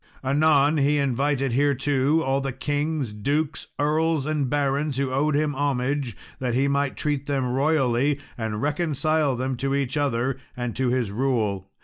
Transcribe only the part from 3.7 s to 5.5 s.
earls, and barons, who owed